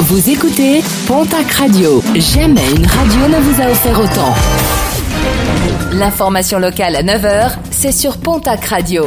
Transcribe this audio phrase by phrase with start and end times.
[0.00, 2.02] Vous écoutez Pontac Radio.
[2.14, 4.34] Jamais une radio ne vous a offert autant.
[5.92, 9.06] L'information locale à 9h, c'est sur Pontac Radio.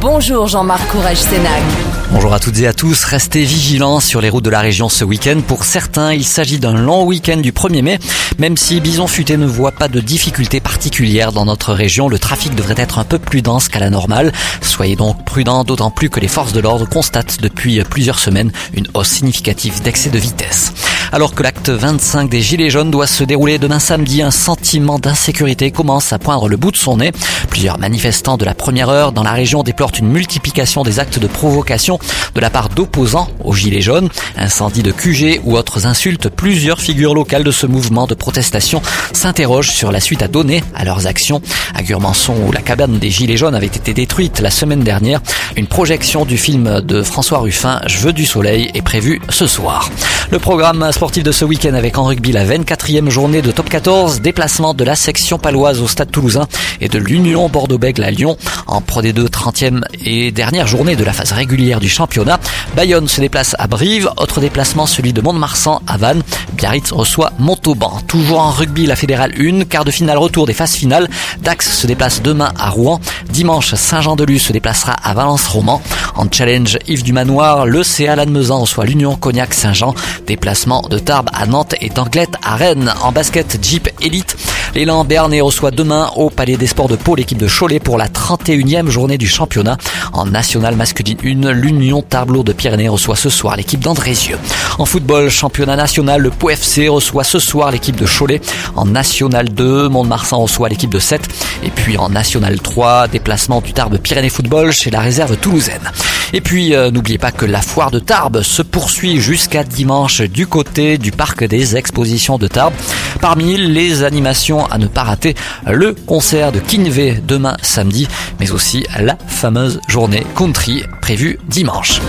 [0.00, 1.62] Bonjour Jean-Marc Courage Sénac.
[2.10, 3.02] Bonjour à toutes et à tous.
[3.04, 5.40] Restez vigilants sur les routes de la région ce week-end.
[5.44, 7.98] Pour certains, il s'agit d'un long week-end du 1er mai.
[8.38, 12.54] Même si Bison Futé ne voit pas de difficultés particulières dans notre région, le trafic
[12.54, 14.32] devrait être un peu plus dense qu'à la normale.
[14.60, 18.88] Soyez donc prudents, d'autant plus que les forces de l'ordre constatent depuis plusieurs semaines une
[18.94, 20.72] hausse significative d'excès de vitesse.
[21.12, 25.70] Alors que l'acte 25 des Gilets jaunes doit se dérouler demain samedi, un sentiment d'insécurité
[25.70, 27.12] commence à poindre le bout de son nez.
[27.48, 31.28] Plusieurs manifestants de la première heure dans la région déplorent une multiplication des actes de
[31.28, 32.00] provocation
[32.34, 34.08] de la part d'opposants aux Gilets jaunes.
[34.36, 38.80] Incendie de QG ou autres insultes, plusieurs figures locales de ce mouvement de protestation
[39.12, 41.42] s'interrogent sur la suite à donner à leurs actions.
[41.74, 45.20] À Gurmançon, où la cabane des Gilets jaunes avait été détruite la semaine dernière,
[45.56, 49.90] une projection du film de François Ruffin, Je veux du soleil, est prévue ce soir.
[50.30, 54.22] Le programme sportif de ce week-end avec en rugby la 24e journée de top 14,
[54.22, 56.46] déplacement de la section paloise au stade toulousain
[56.80, 58.38] et de l'Union Bordeaux-Bègles à Lyon.
[58.66, 62.40] En Pro D2, 30e et dernière journée de la phase régulière du championnat.
[62.74, 66.22] Bayonne se déplace à Brive, autre déplacement celui de Mont-de-Marsan à Vannes.
[66.54, 68.00] Biarritz reçoit Montauban.
[68.14, 71.08] Toujours en rugby, la fédérale 1, quart de finale retour des phases finales.
[71.40, 73.00] Dax se déplace demain à Rouen.
[73.28, 75.82] Dimanche, Saint-Jean-de-Luz se déplacera à Valence-Roman.
[76.14, 79.96] En challenge, Yves du Manoir, le CA Lannemezan reçoit l'Union Cognac-Saint-Jean.
[80.28, 82.94] Déplacement de Tarbes à Nantes et d'Anglette à Rennes.
[83.02, 84.36] En basket, Jeep Elite.
[84.74, 88.08] L'élan Bernet reçoit demain au Palais des Sports de Pau l'équipe de Cholet pour la
[88.08, 89.78] 31e journée du championnat.
[90.12, 94.36] En national masculine 1, l'Union Tarbes de Pyrénées reçoit ce soir l'équipe d'Andrézieux.
[94.78, 98.40] En football, championnat national, le Pau FC reçoit ce soir l'équipe de Cholet.
[98.74, 101.22] En national 2, Mont-de-Marsan reçoit l'équipe de 7.
[101.62, 105.88] Et puis en national 3, déplacement du Tarbes Pyrénées Football chez la réserve toulousaine.
[106.34, 110.48] Et puis euh, n'oubliez pas que la foire de Tarbes se poursuit jusqu'à dimanche du
[110.48, 112.74] côté du parc des expositions de Tarbes.
[113.20, 118.08] Parmi les animations à ne pas rater, le concert de Kinvé demain samedi,
[118.40, 122.00] mais aussi la fameuse journée country prévue dimanche.